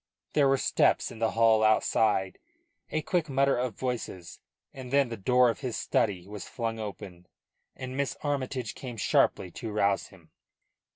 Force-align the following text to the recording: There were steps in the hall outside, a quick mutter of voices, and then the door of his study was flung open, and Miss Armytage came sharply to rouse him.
There 0.33 0.47
were 0.47 0.57
steps 0.57 1.11
in 1.11 1.19
the 1.19 1.33
hall 1.37 1.63
outside, 1.63 2.39
a 2.89 3.03
quick 3.03 3.29
mutter 3.29 3.55
of 3.55 3.75
voices, 3.77 4.39
and 4.73 4.89
then 4.91 5.09
the 5.09 5.15
door 5.15 5.51
of 5.51 5.59
his 5.59 5.77
study 5.77 6.27
was 6.27 6.49
flung 6.49 6.79
open, 6.79 7.27
and 7.75 7.95
Miss 7.95 8.17
Armytage 8.23 8.73
came 8.73 8.97
sharply 8.97 9.51
to 9.51 9.71
rouse 9.71 10.07
him. 10.07 10.31